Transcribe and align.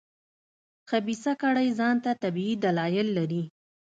خبیثه 0.89 1.31
کړۍ 1.41 1.69
ځان 1.79 1.95
ته 2.03 2.11
طبیعي 2.23 2.55
دلایل 2.63 3.07
لري. 3.17 3.43